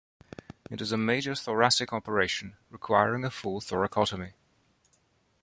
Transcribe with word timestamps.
It 0.71 0.81
is 0.81 0.91
a 0.91 0.97
major 0.97 1.35
thoracic 1.35 1.93
operation 1.93 2.57
requiring 2.71 3.23
a 3.23 3.29
full 3.29 3.61
thoracotomy. 3.61 4.33